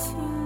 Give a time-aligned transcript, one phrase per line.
[0.00, 0.39] 情。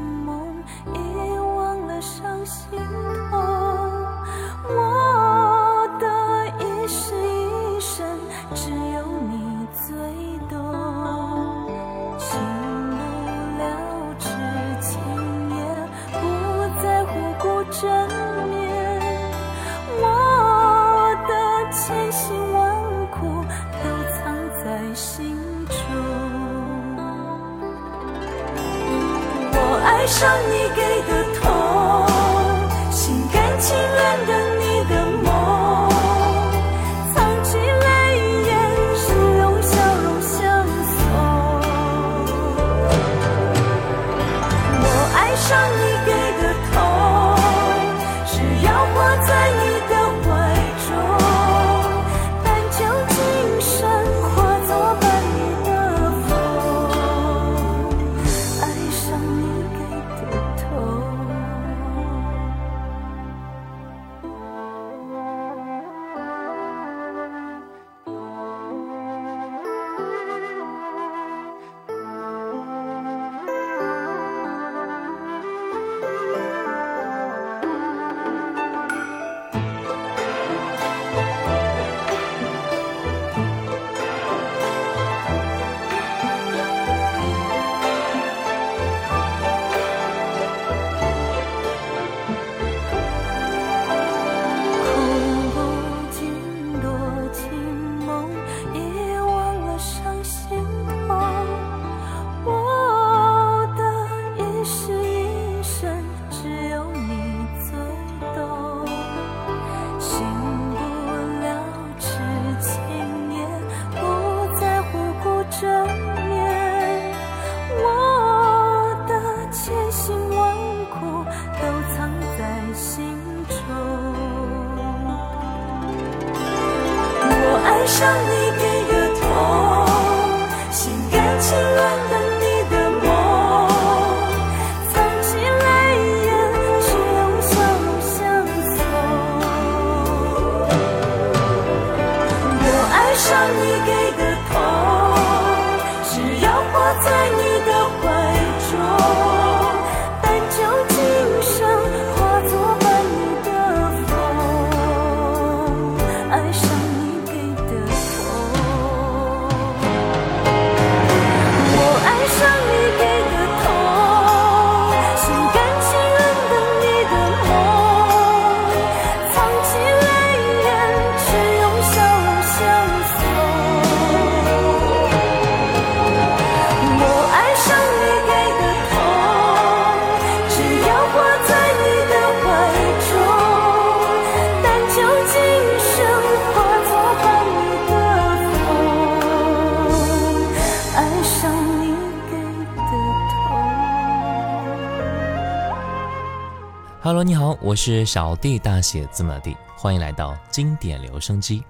[197.05, 201.63] Hello，你好，我是小弟大写字母弟，欢迎来到经典留声机。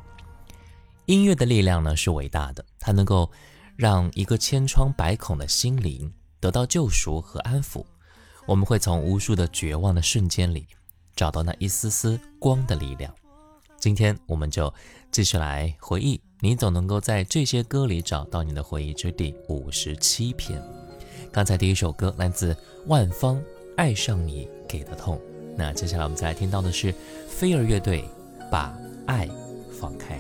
[1.07, 3.29] 音乐的力量呢是伟大的，它能够
[3.75, 7.85] 让一个千疮百孔的心灵得到救赎和安抚。
[8.47, 10.69] 我们会从无数的绝望的瞬间里
[11.17, 13.13] 找到那一丝丝光的力量。
[13.81, 14.73] 今天我们就
[15.11, 20.63] 继续来回忆，你总能够在这些歌里找到你的回忆之第五十七篇。
[21.33, 22.57] 刚才第一首歌来自
[22.87, 23.35] 万芳，
[23.77, 25.17] 《爱上你给的痛》。
[25.57, 26.93] 那接下来我们再来听到的是
[27.29, 28.03] 飞儿乐队
[28.51, 28.77] 《把
[29.07, 29.29] 爱
[29.81, 30.17] 放开》。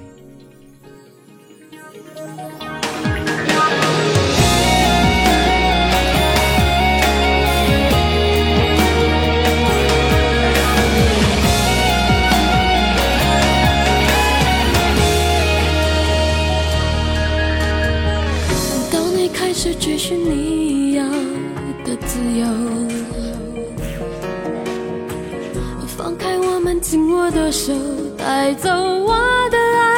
[27.24, 27.72] 我的手，
[28.18, 29.16] 带走我
[29.48, 29.88] 的爱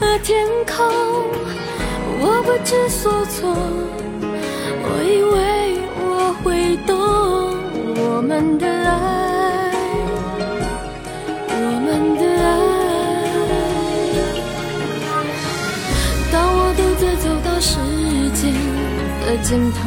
[0.00, 0.74] 和天空。
[2.18, 3.54] 我不知所措，
[4.82, 6.98] 我以为我会懂
[7.94, 9.70] 我们的爱，
[11.48, 11.54] 我
[11.86, 12.50] 们的爱。
[16.32, 17.78] 当我独自走到时
[18.34, 18.52] 间
[19.24, 19.78] 的尽头。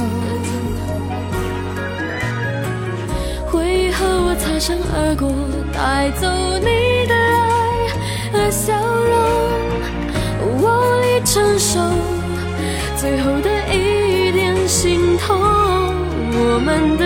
[3.51, 5.27] 回忆和我擦身而过，
[5.75, 6.25] 带走
[6.59, 7.89] 你的爱
[8.31, 9.13] 和笑容，
[10.39, 10.63] 我无
[11.01, 11.79] 力承受
[12.95, 15.35] 最后的一点心痛。
[16.37, 17.05] 我们的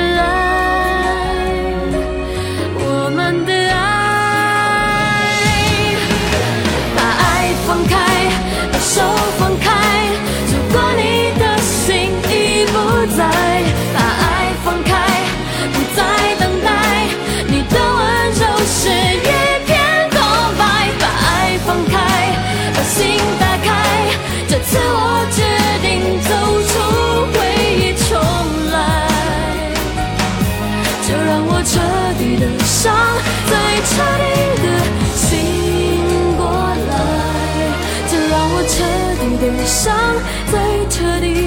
[31.60, 31.78] 我彻
[32.18, 32.96] 底的伤，
[33.46, 33.52] 最
[33.84, 34.24] 彻底
[34.64, 34.66] 的
[35.14, 35.28] 醒
[36.38, 36.48] 过
[36.88, 36.92] 来，
[38.10, 38.72] 这让我彻
[39.20, 39.92] 底的伤，
[40.50, 40.56] 最
[40.88, 41.39] 彻底。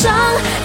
[0.00, 0.59] 伤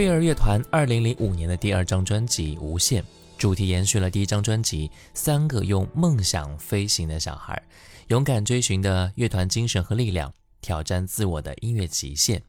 [0.00, 3.02] 飞儿乐团二零零五年的第二张专辑《无限》，
[3.36, 7.62] 主题延续了第一张专辑《三个用梦想飞行的小孩》，
[8.08, 12.42] 勇敢追寻的乐团精神和力量，挑战自我的音乐极限。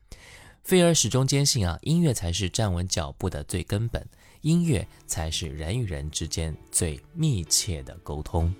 [0.63, 4.07] 飞儿始终坚信啊，音乐才是站稳脚步的最根本，
[4.39, 8.55] 音乐才是人与人之间最密切的沟通。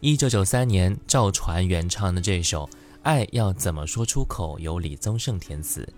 [0.00, 2.66] 一九九三年，赵传原唱的这首
[3.04, 5.88] 《爱要怎么说出口》，由李宗盛填词。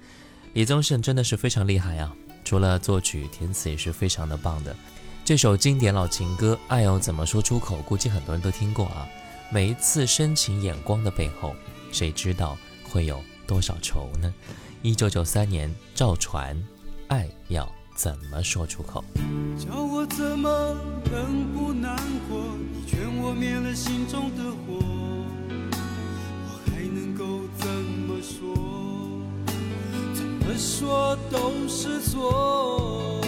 [0.54, 2.14] 李宗盛真的是非常厉害啊！
[2.44, 4.74] 除了作曲填词也是非常的棒的。
[5.24, 9.04] 这首经典老情歌《爱要怎么说出口》，估计很多人都听过啊。
[9.50, 11.56] 每一次深情眼光的背后，
[11.90, 12.56] 谁知道
[12.88, 14.32] 会有多少愁呢？
[14.80, 16.56] 一九九三年，赵传，
[17.08, 19.04] 《爱要怎么说出口》。
[19.58, 20.48] 叫我怎么
[21.10, 21.96] 能不难
[22.28, 22.40] 过？
[22.72, 24.78] 你劝我灭了心中的火，
[26.46, 28.83] 我还能够怎么说？
[30.46, 33.18] 怎么说都是错。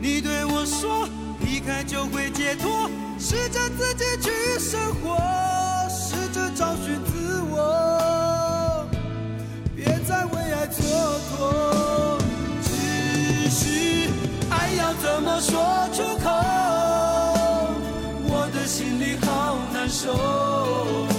[0.00, 1.08] 你对我说，
[1.40, 5.18] 离开就会解脱，试着自己去生活，
[5.90, 8.86] 试着找寻自我，
[9.74, 10.84] 别再为爱蹉
[11.34, 12.20] 跎。
[12.62, 14.08] 只是
[14.50, 16.30] 爱要怎么说出口，
[18.30, 21.11] 我的心里好难受。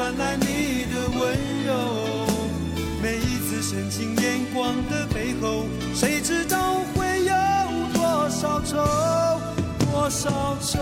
[0.00, 1.20] 传来你的温
[1.66, 1.74] 柔。
[3.02, 7.34] 每一次深情眼光的背后，谁知道会有
[7.92, 8.78] 多少愁，
[9.78, 10.78] 多少愁。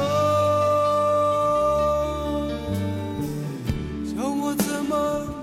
[4.07, 4.95] 叫我怎么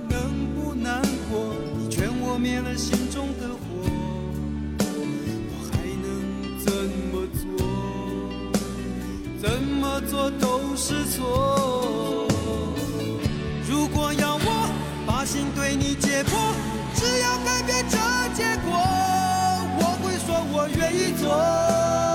[0.08, 1.54] 能不难过？
[1.78, 3.66] 你劝我灭了心中的火，
[5.52, 6.08] 我还能
[6.64, 6.72] 怎
[7.12, 7.44] 么做？
[9.38, 11.65] 怎么做都是错。
[15.26, 16.54] 心对你解剖，
[16.94, 17.98] 只要改变这
[18.36, 18.78] 结果，
[19.80, 22.15] 我会说我愿意做。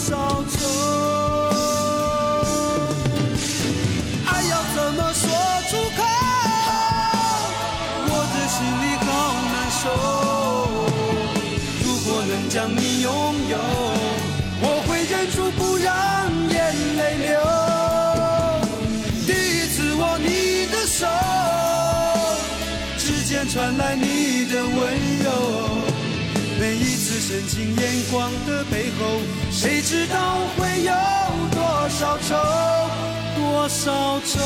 [0.00, 0.16] 少
[0.48, 0.58] 愁？
[4.26, 5.22] 爱要怎么说
[5.68, 6.00] 出口？
[8.08, 9.08] 我的心里好
[9.52, 9.82] 难受。
[11.84, 13.10] 如果能将你拥
[13.50, 13.54] 有，
[14.62, 15.88] 我会忍住不让
[16.48, 16.58] 眼
[16.96, 17.28] 泪流。
[19.26, 19.28] 第
[19.58, 20.26] 一次握你
[20.72, 20.98] 的手。
[22.96, 25.09] 指尖传来你的温柔，
[26.70, 30.92] 每一次深情眼光的背后，谁知道会有
[31.50, 32.36] 多少愁，
[33.34, 34.38] 多少愁？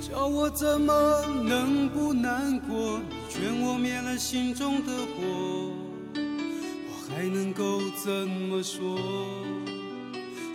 [0.00, 3.00] 叫我怎么能不难过？
[3.10, 5.24] 你劝我灭了心中的火，
[6.14, 8.96] 我还能够怎么说？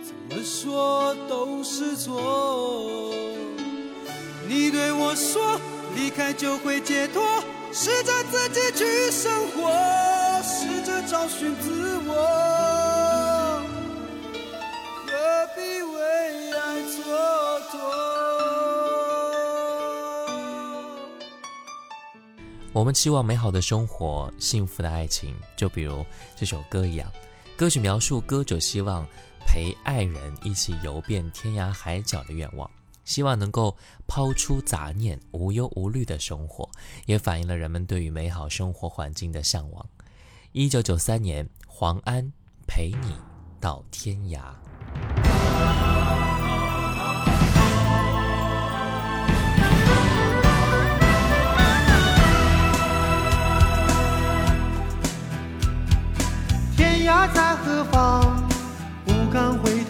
[0.02, 3.12] 怎么说都是错。
[4.52, 5.58] 你对我说，
[5.94, 7.22] 离开就会解脱，
[7.72, 9.72] 试着自己去生活，
[10.42, 12.12] 试着找寻自我，
[15.06, 15.12] 何
[15.56, 17.00] 必为爱蹉
[17.70, 17.80] 跎？
[22.74, 26.04] 我们期望美好的生活、幸福的爱情，就比如
[26.36, 27.10] 这首歌一样。
[27.56, 29.06] 歌曲描述歌者希望
[29.46, 32.70] 陪爱人一起游遍天涯海角的愿望，
[33.04, 36.68] 希望能够抛出杂念、无忧无虑的生活，
[37.06, 39.86] 也反映了人们对于美好生活环境的向往。
[40.52, 42.32] 一九九三年，黄安
[42.66, 43.16] 陪你
[43.60, 44.40] 到天涯。
[56.76, 58.48] 天涯在何方？
[59.04, 59.81] 不敢回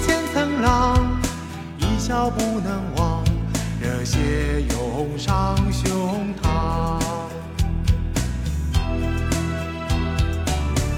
[0.00, 1.20] 千层浪，
[1.78, 3.24] 一笑不能忘，
[3.80, 6.98] 热血涌上胸膛。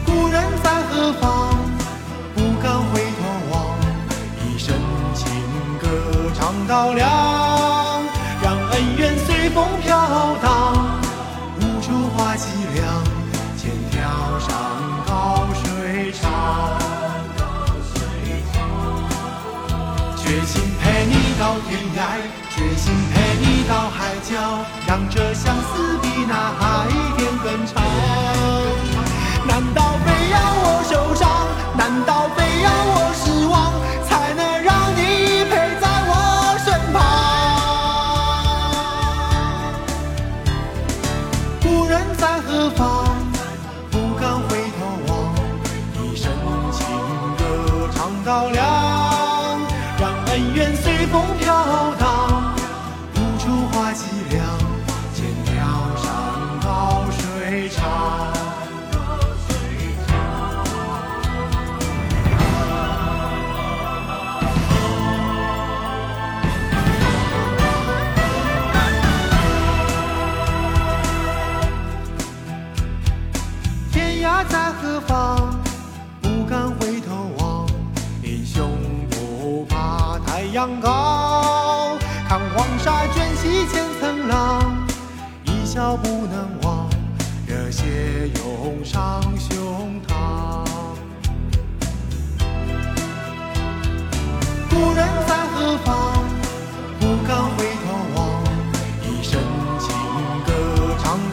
[0.06, 1.56] 故人在何方？
[2.34, 3.76] 不敢回头望，
[4.44, 4.74] 一生
[5.14, 5.24] 情
[5.80, 5.88] 歌
[6.34, 8.02] 唱到亮，
[8.42, 10.93] 让恩怨随风飘荡，
[21.38, 21.98] 到天涯，
[22.54, 28.13] 决心陪你到海角，让这相思比那海天更长。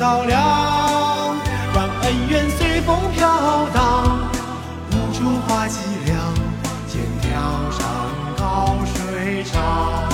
[0.01, 0.41] 到亮，
[1.75, 4.17] 让恩怨随风飘荡，
[4.89, 5.77] 无处话凄
[6.07, 6.17] 凉。
[6.89, 7.85] 天高山
[8.35, 10.09] 高水长，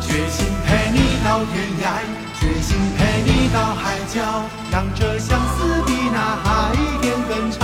[0.00, 1.90] 决心陪你到天涯，
[2.38, 4.22] 决心陪你到海角，
[4.70, 7.63] 让这相思比那海天更长。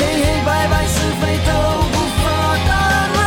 [0.00, 1.50] 黑黑白白是非都
[1.92, 2.24] 无法
[2.66, 2.72] 打
[3.12, 3.18] 扰，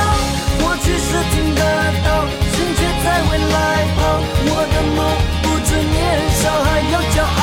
[0.59, 1.61] 过去是听得
[2.03, 2.07] 到，
[2.51, 3.55] 心却在未来
[3.95, 3.97] 跑。
[4.49, 4.99] 我的梦
[5.43, 5.95] 不止年
[6.41, 7.41] 少，还有骄傲。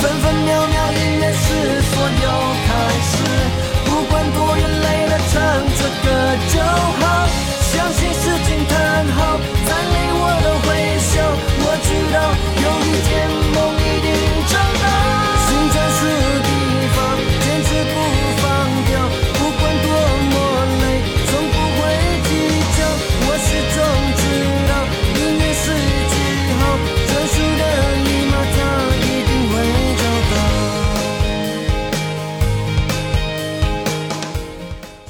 [0.00, 2.26] 分分秒秒依然是所有
[2.66, 2.70] 开
[3.10, 3.12] 始，
[3.86, 5.34] 不管多远，累了唱
[5.76, 6.06] 着歌
[6.54, 6.54] 就
[7.00, 7.07] 好。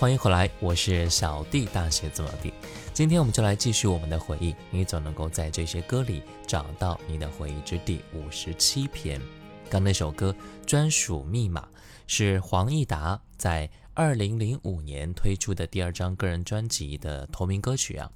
[0.00, 2.52] 欢迎回来，我是小弟大写字母弟。
[2.94, 9.20] 今天我们就来继续我们的回忆，你总能够在这些歌里找到你的回忆之第五十七篇。
[9.68, 10.32] 刚那首歌
[10.64, 11.62] 《专属密码》
[12.06, 18.08] 是黄义达在二零零五年推出的第二张个人专辑的同名歌曲啊。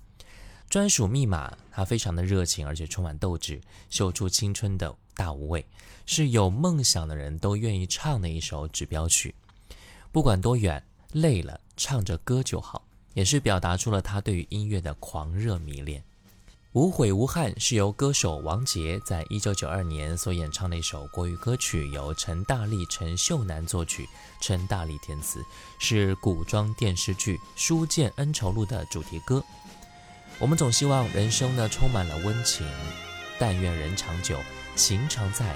[0.70, 5.66] 专属密码，它非常的热情，而且充满斗志，秀出青春的大无畏，
[6.06, 9.34] 是有梦想的人都愿意唱的一首指标曲。
[10.12, 12.82] 不管多远，累了唱着歌就好，
[13.14, 16.02] 也是表达出了他对于音乐的狂热迷恋。
[16.72, 24.08] 无悔无憾是由歌手王杰在一九九二年所演唱的一首国语歌曲，由陈大力、陈秀楠作曲，
[24.40, 25.44] 陈大力填词，
[25.78, 29.44] 是古装电视剧《书剑恩仇录》的主题歌。
[30.38, 32.66] 我们总希望人生呢充满了温情，
[33.38, 34.40] 但愿人长久，
[34.74, 35.54] 情常在，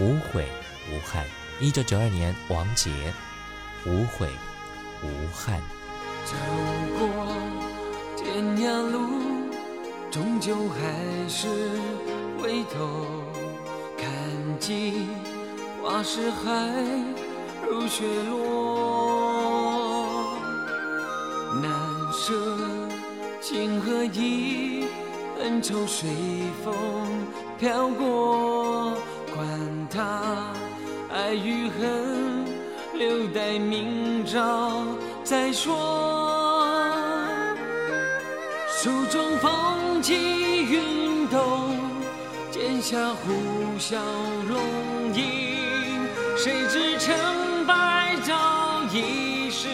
[0.00, 0.48] 无悔
[0.90, 1.24] 无憾。
[1.60, 2.90] 一九九二年，王杰，
[3.86, 4.28] 无悔
[5.06, 5.60] 无憾。
[6.24, 6.34] 走
[6.98, 7.02] 过
[8.16, 8.96] 天涯路，
[10.10, 11.46] 终究还是
[12.40, 13.06] 回头
[13.96, 14.06] 看
[14.58, 15.08] 尽
[15.82, 16.50] 花事海，
[17.68, 18.34] 如雪落。
[21.62, 21.70] 难
[22.12, 22.34] 舍
[23.40, 24.86] 情和义，
[25.40, 26.10] 恩仇随
[26.64, 26.74] 风
[27.58, 28.92] 飘过，
[29.34, 30.52] 管他
[31.10, 32.15] 爱与恨，
[33.36, 34.82] 待明朝
[35.22, 35.76] 再说。
[38.82, 40.14] 手中风起
[40.64, 41.76] 云动，
[42.50, 43.98] 剑下呼啸
[44.48, 44.58] 龙
[45.12, 45.58] 吟，
[46.38, 47.14] 谁知成
[47.66, 48.32] 败早
[48.90, 49.68] 已是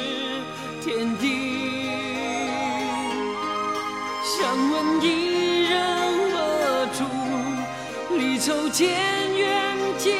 [0.80, 1.86] 天地。
[4.24, 5.72] 想问一人
[6.32, 6.36] 何
[6.96, 7.04] 处？
[8.18, 8.88] 离愁渐
[9.36, 10.10] 远渐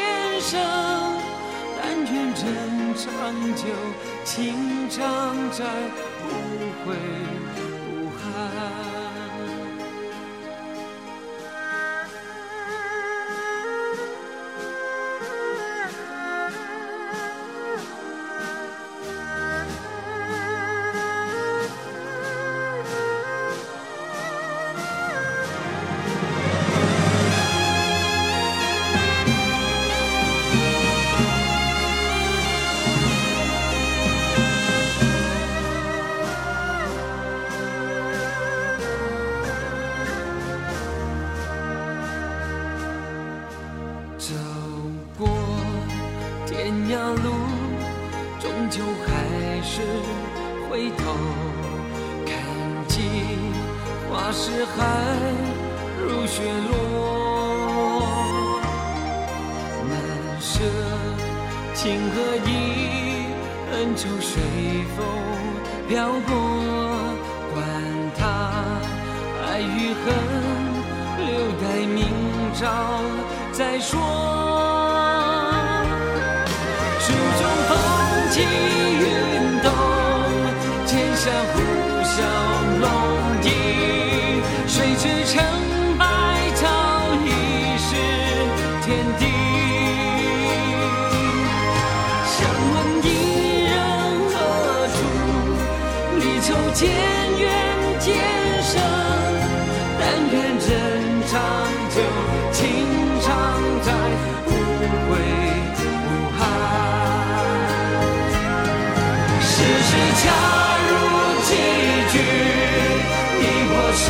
[0.40, 0.91] 生，但愿
[2.44, 3.04] 人长
[3.54, 3.62] 久，
[4.24, 5.00] 情长
[5.52, 5.64] 在，
[6.26, 6.28] 无
[6.84, 6.94] 悔
[7.88, 8.91] 无憾。
[49.04, 49.10] 还
[49.62, 49.80] 是
[50.68, 51.02] 回头
[52.26, 52.30] 看
[52.88, 53.00] 尽
[54.08, 54.70] 花是海，
[56.00, 56.70] 如雪落。
[59.88, 59.94] 难
[60.40, 60.52] 舍
[61.74, 62.14] 情和
[62.46, 62.50] 义，
[63.72, 64.30] 恩仇随
[64.96, 64.98] 风
[65.88, 66.30] 飘过，
[67.52, 67.56] 管
[68.16, 68.20] 他
[69.46, 70.04] 爱与恨，
[71.18, 71.28] 留
[71.60, 72.00] 待明
[72.54, 72.60] 朝
[73.52, 74.41] 再说。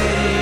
[0.05, 0.42] 我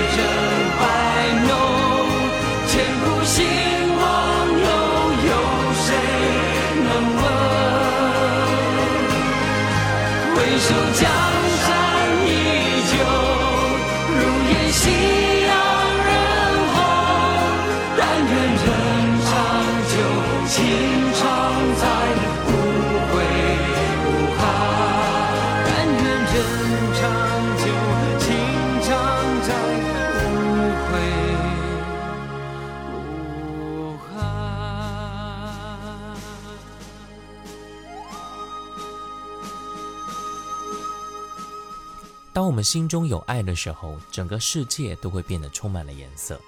[42.51, 46.41] 我们心中有爱的时候，整个世界都会变得充满了颜色。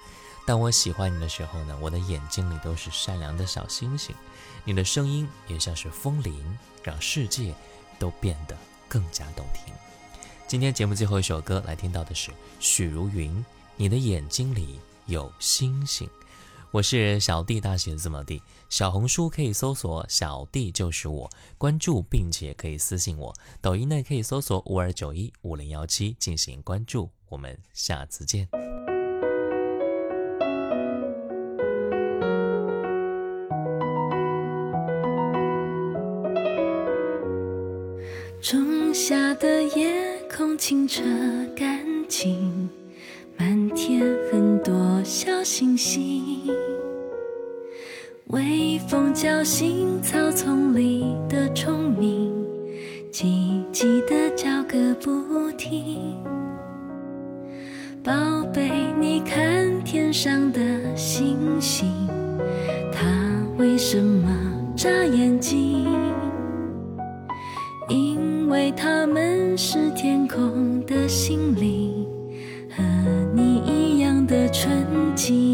[0.45, 4.13] 当我喜欢你的时候呢，我的眼睛里都是善良的小星星。
[4.65, 7.55] 你的声音也像是风铃，让世界
[7.97, 8.57] 都变得
[8.89, 9.73] 更加动听。
[10.45, 13.33] 今天节目最后一首歌来听到的是许茹芸，
[13.77, 16.05] 《你的眼睛里有星星》。
[16.73, 23.31] 我是小弟大写字母 D，小红书可以搜索“小弟就是我”，关注并且可以私信我。
[23.61, 27.11] 抖音内可以搜索五二九一五零幺七进行关注。
[27.29, 28.47] 我们下次见。
[38.41, 41.03] 仲夏的夜空清澈
[41.55, 42.67] 干净。
[43.35, 43.99] 满天
[44.31, 46.45] 很多小星星，
[48.27, 52.31] 微风叫醒草丛里的虫鸣，
[53.11, 53.25] 叽
[53.73, 56.15] 叽的叫个不停。
[58.01, 58.11] 宝
[58.53, 60.59] 贝，你看天上的
[60.95, 61.91] 星星，
[62.91, 63.05] 它
[63.57, 64.29] 为什么
[64.75, 65.85] 眨眼睛？
[67.89, 72.07] 因为它们是天空的心灵。
[72.75, 72.81] 和
[73.35, 74.71] 你一样的纯
[75.13, 75.52] 净，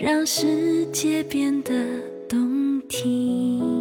[0.00, 1.74] 让世界变得
[2.28, 3.77] 动听。